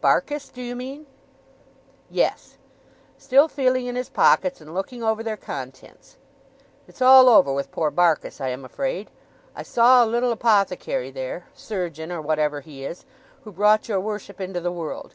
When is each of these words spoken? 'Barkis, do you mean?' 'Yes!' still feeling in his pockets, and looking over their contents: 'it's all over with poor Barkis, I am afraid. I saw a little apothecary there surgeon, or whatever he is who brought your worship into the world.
'Barkis, 0.00 0.48
do 0.48 0.60
you 0.60 0.74
mean?' 0.74 1.06
'Yes!' 2.10 2.58
still 3.16 3.46
feeling 3.46 3.86
in 3.86 3.94
his 3.94 4.08
pockets, 4.08 4.60
and 4.60 4.74
looking 4.74 5.04
over 5.04 5.22
their 5.22 5.36
contents: 5.36 6.16
'it's 6.88 7.00
all 7.00 7.28
over 7.28 7.52
with 7.52 7.70
poor 7.70 7.88
Barkis, 7.92 8.40
I 8.40 8.48
am 8.48 8.64
afraid. 8.64 9.08
I 9.54 9.62
saw 9.62 10.02
a 10.02 10.02
little 10.04 10.32
apothecary 10.32 11.12
there 11.12 11.46
surgeon, 11.54 12.10
or 12.10 12.20
whatever 12.20 12.60
he 12.60 12.84
is 12.84 13.04
who 13.44 13.52
brought 13.52 13.88
your 13.88 14.00
worship 14.00 14.40
into 14.40 14.58
the 14.60 14.72
world. 14.72 15.14